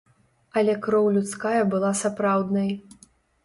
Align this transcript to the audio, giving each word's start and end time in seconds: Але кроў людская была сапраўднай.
Але 0.61 0.75
кроў 0.87 1.11
людская 1.19 1.61
была 1.77 1.95
сапраўднай. 2.03 2.77